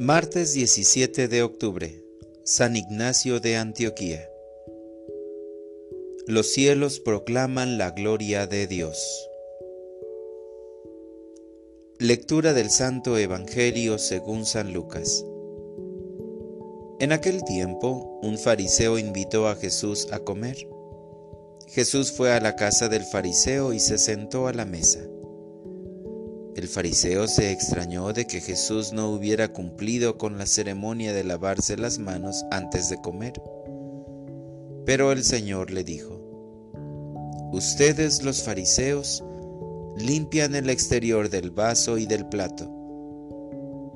Martes 0.00 0.54
17 0.54 1.28
de 1.28 1.44
octubre, 1.44 2.04
San 2.42 2.74
Ignacio 2.74 3.38
de 3.38 3.56
Antioquía. 3.56 4.28
Los 6.26 6.52
cielos 6.52 6.98
proclaman 6.98 7.78
la 7.78 7.92
gloria 7.92 8.48
de 8.48 8.66
Dios. 8.66 9.30
Lectura 12.00 12.54
del 12.54 12.70
Santo 12.70 13.16
Evangelio 13.16 13.98
según 13.98 14.46
San 14.46 14.72
Lucas. 14.72 15.24
En 16.98 17.12
aquel 17.12 17.44
tiempo, 17.44 18.18
un 18.20 18.36
fariseo 18.36 18.98
invitó 18.98 19.46
a 19.46 19.54
Jesús 19.54 20.08
a 20.10 20.18
comer. 20.18 20.56
Jesús 21.68 22.10
fue 22.10 22.32
a 22.32 22.40
la 22.40 22.56
casa 22.56 22.88
del 22.88 23.04
fariseo 23.04 23.72
y 23.72 23.78
se 23.78 23.98
sentó 23.98 24.48
a 24.48 24.52
la 24.52 24.64
mesa. 24.64 25.06
El 26.64 26.70
fariseo 26.70 27.28
se 27.28 27.52
extrañó 27.52 28.14
de 28.14 28.26
que 28.26 28.40
Jesús 28.40 28.94
no 28.94 29.10
hubiera 29.10 29.48
cumplido 29.48 30.16
con 30.16 30.38
la 30.38 30.46
ceremonia 30.46 31.12
de 31.12 31.22
lavarse 31.22 31.76
las 31.76 31.98
manos 31.98 32.42
antes 32.50 32.88
de 32.88 32.96
comer. 32.96 33.34
Pero 34.86 35.12
el 35.12 35.24
Señor 35.24 35.70
le 35.70 35.84
dijo, 35.84 36.18
Ustedes 37.52 38.22
los 38.22 38.42
fariseos 38.42 39.22
limpian 39.98 40.54
el 40.54 40.70
exterior 40.70 41.28
del 41.28 41.50
vaso 41.50 41.98
y 41.98 42.06
del 42.06 42.26
plato. 42.30 42.64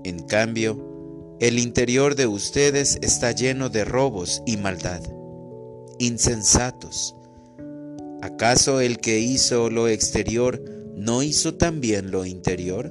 En 0.05 0.19
cambio, 0.25 1.39
el 1.41 1.59
interior 1.59 2.17
de 2.17 2.27
ustedes 2.27 2.99
está 3.01 3.33
lleno 3.33 3.71
de 3.71 3.87
robos 3.87 4.43
y 4.45 4.59
maldad. 4.59 5.01
Insensatos. 5.99 7.17
¿Acaso 8.21 8.83
el 8.83 8.99
que 8.99 9.21
hizo 9.21 9.71
lo 9.71 9.89
exterior 9.89 10.63
¿no 10.99 11.23
hizo 11.23 11.55
también 11.55 12.11
lo 12.11 12.27
interior? 12.27 12.91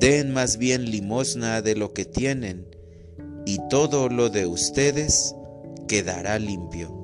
Den 0.00 0.32
más 0.32 0.56
bien 0.56 0.90
limosna 0.90 1.60
de 1.60 1.76
lo 1.76 1.92
que 1.92 2.06
tienen, 2.06 2.66
y 3.44 3.58
todo 3.68 4.08
lo 4.08 4.30
de 4.30 4.46
ustedes 4.46 5.36
quedará 5.86 6.38
limpio. 6.38 6.98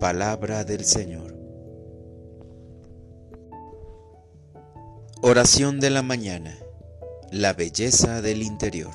Palabra 0.00 0.64
del 0.64 0.84
Señor. 0.84 1.36
Oración 5.20 5.78
de 5.78 5.90
la 5.90 6.02
mañana. 6.02 6.56
La 7.30 7.52
belleza 7.52 8.22
del 8.22 8.42
interior. 8.42 8.94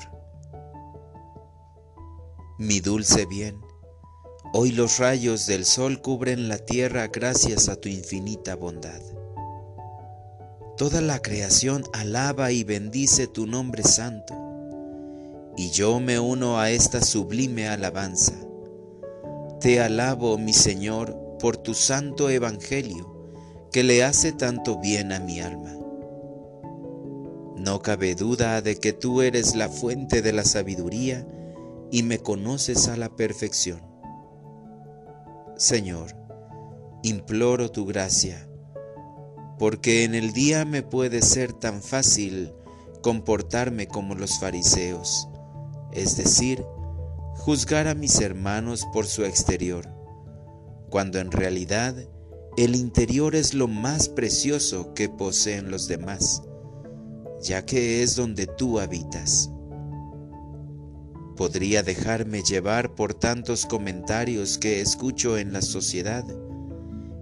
Mi 2.58 2.80
dulce 2.80 3.24
bien 3.26 3.65
Hoy 4.58 4.72
los 4.72 4.96
rayos 4.96 5.46
del 5.46 5.66
sol 5.66 6.00
cubren 6.00 6.48
la 6.48 6.56
tierra 6.56 7.08
gracias 7.08 7.68
a 7.68 7.76
tu 7.76 7.90
infinita 7.90 8.56
bondad. 8.56 9.02
Toda 10.78 11.02
la 11.02 11.20
creación 11.20 11.84
alaba 11.92 12.52
y 12.52 12.64
bendice 12.64 13.26
tu 13.26 13.46
nombre 13.46 13.82
santo, 13.82 14.32
y 15.58 15.68
yo 15.72 16.00
me 16.00 16.18
uno 16.18 16.58
a 16.58 16.70
esta 16.70 17.02
sublime 17.02 17.68
alabanza. 17.68 18.32
Te 19.60 19.82
alabo, 19.82 20.38
mi 20.38 20.54
Señor, 20.54 21.36
por 21.38 21.58
tu 21.58 21.74
santo 21.74 22.30
evangelio, 22.30 23.14
que 23.70 23.84
le 23.84 24.04
hace 24.04 24.32
tanto 24.32 24.80
bien 24.80 25.12
a 25.12 25.20
mi 25.20 25.38
alma. 25.38 25.76
No 27.58 27.82
cabe 27.82 28.14
duda 28.14 28.62
de 28.62 28.76
que 28.76 28.94
tú 28.94 29.20
eres 29.20 29.54
la 29.54 29.68
fuente 29.68 30.22
de 30.22 30.32
la 30.32 30.44
sabiduría 30.44 31.28
y 31.90 32.02
me 32.04 32.20
conoces 32.20 32.88
a 32.88 32.96
la 32.96 33.10
perfección. 33.14 33.95
Señor, 35.56 36.14
imploro 37.02 37.70
tu 37.70 37.86
gracia, 37.86 38.46
porque 39.58 40.04
en 40.04 40.14
el 40.14 40.34
día 40.34 40.66
me 40.66 40.82
puede 40.82 41.22
ser 41.22 41.54
tan 41.54 41.82
fácil 41.82 42.52
comportarme 43.00 43.88
como 43.88 44.14
los 44.14 44.38
fariseos, 44.38 45.30
es 45.92 46.18
decir, 46.18 46.62
juzgar 47.36 47.88
a 47.88 47.94
mis 47.94 48.20
hermanos 48.20 48.86
por 48.92 49.06
su 49.06 49.24
exterior, 49.24 49.88
cuando 50.90 51.20
en 51.20 51.32
realidad 51.32 51.96
el 52.58 52.76
interior 52.76 53.34
es 53.34 53.54
lo 53.54 53.66
más 53.66 54.10
precioso 54.10 54.92
que 54.92 55.08
poseen 55.08 55.70
los 55.70 55.88
demás, 55.88 56.42
ya 57.40 57.64
que 57.64 58.02
es 58.02 58.14
donde 58.14 58.46
tú 58.46 58.78
habitas 58.78 59.50
podría 61.36 61.82
dejarme 61.82 62.42
llevar 62.42 62.94
por 62.94 63.14
tantos 63.14 63.66
comentarios 63.66 64.58
que 64.58 64.80
escucho 64.80 65.38
en 65.38 65.52
la 65.52 65.62
sociedad 65.62 66.24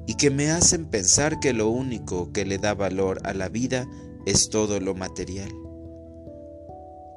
y 0.06 0.14
que 0.14 0.30
me 0.30 0.50
hacen 0.50 0.86
pensar 0.86 1.40
que 1.40 1.52
lo 1.52 1.68
único 1.68 2.32
que 2.32 2.44
le 2.44 2.58
da 2.58 2.74
valor 2.74 3.20
a 3.24 3.34
la 3.34 3.48
vida 3.48 3.86
es 4.26 4.48
todo 4.48 4.80
lo 4.80 4.94
material. 4.94 5.50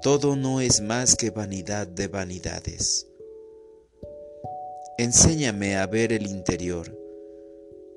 Todo 0.01 0.35
no 0.35 0.61
es 0.61 0.81
más 0.81 1.15
que 1.15 1.29
vanidad 1.29 1.87
de 1.87 2.07
vanidades. 2.07 3.07
Enséñame 4.97 5.77
a 5.77 5.85
ver 5.85 6.11
el 6.11 6.27
interior, 6.27 6.97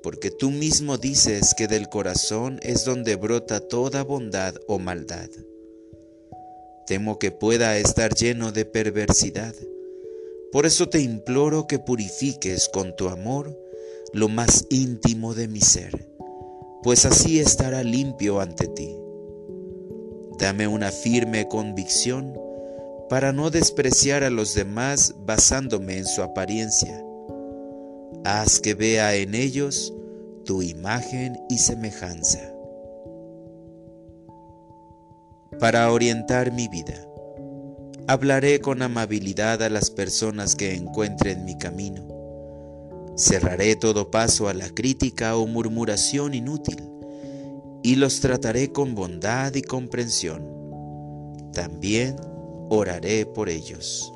porque 0.03 0.29
tú 0.29 0.51
mismo 0.51 0.97
dices 0.97 1.53
que 1.55 1.67
del 1.67 1.89
corazón 1.89 2.59
es 2.63 2.85
donde 2.85 3.15
brota 3.15 3.59
toda 3.59 4.03
bondad 4.03 4.55
o 4.67 4.77
maldad. 4.79 5.29
Temo 6.91 7.19
que 7.19 7.31
pueda 7.31 7.77
estar 7.77 8.13
lleno 8.13 8.51
de 8.51 8.65
perversidad. 8.65 9.55
Por 10.51 10.65
eso 10.65 10.89
te 10.89 10.99
imploro 10.99 11.65
que 11.65 11.79
purifiques 11.79 12.67
con 12.67 12.97
tu 12.97 13.07
amor 13.07 13.57
lo 14.11 14.27
más 14.27 14.65
íntimo 14.69 15.33
de 15.33 15.47
mi 15.47 15.61
ser, 15.61 16.09
pues 16.83 17.05
así 17.05 17.39
estará 17.39 17.81
limpio 17.81 18.41
ante 18.41 18.67
ti. 18.67 18.93
Dame 20.37 20.67
una 20.67 20.91
firme 20.91 21.47
convicción 21.47 22.37
para 23.07 23.31
no 23.31 23.51
despreciar 23.51 24.25
a 24.25 24.29
los 24.29 24.53
demás 24.53 25.15
basándome 25.25 25.97
en 25.97 26.05
su 26.05 26.21
apariencia. 26.21 27.01
Haz 28.25 28.59
que 28.59 28.73
vea 28.73 29.15
en 29.15 29.33
ellos 29.33 29.93
tu 30.43 30.61
imagen 30.61 31.39
y 31.49 31.57
semejanza 31.59 32.51
para 35.61 35.91
orientar 35.91 36.51
mi 36.51 36.67
vida. 36.67 37.07
Hablaré 38.07 38.59
con 38.61 38.81
amabilidad 38.81 39.61
a 39.61 39.69
las 39.69 39.91
personas 39.91 40.55
que 40.55 40.73
encuentren 40.73 41.45
mi 41.45 41.55
camino. 41.55 42.07
Cerraré 43.15 43.75
todo 43.75 44.09
paso 44.09 44.49
a 44.49 44.55
la 44.55 44.67
crítica 44.69 45.37
o 45.37 45.45
murmuración 45.45 46.33
inútil 46.33 46.81
y 47.83 47.95
los 47.95 48.21
trataré 48.21 48.71
con 48.71 48.95
bondad 48.95 49.53
y 49.53 49.61
comprensión. 49.61 50.43
También 51.53 52.15
oraré 52.71 53.27
por 53.27 53.47
ellos. 53.47 54.11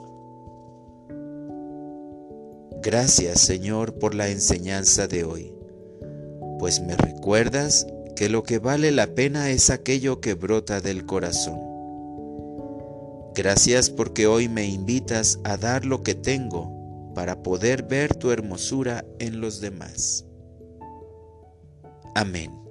Gracias 2.81 3.39
Señor 3.41 3.99
por 3.99 4.15
la 4.15 4.29
enseñanza 4.29 5.07
de 5.07 5.23
hoy, 5.23 5.53
pues 6.57 6.81
me 6.81 6.97
recuerdas 6.97 7.85
que 8.15 8.29
lo 8.29 8.43
que 8.43 8.59
vale 8.59 8.91
la 8.91 9.07
pena 9.07 9.49
es 9.49 9.69
aquello 9.69 10.21
que 10.21 10.33
brota 10.33 10.81
del 10.81 11.05
corazón. 11.05 11.59
Gracias 13.35 13.89
porque 13.89 14.27
hoy 14.27 14.47
me 14.47 14.65
invitas 14.65 15.39
a 15.43 15.57
dar 15.57 15.85
lo 15.85 16.01
que 16.03 16.15
tengo 16.15 17.13
para 17.13 17.43
poder 17.43 17.83
ver 17.83 18.15
tu 18.15 18.31
hermosura 18.31 19.05
en 19.19 19.41
los 19.41 19.59
demás. 19.59 20.25
Amén. 22.15 22.64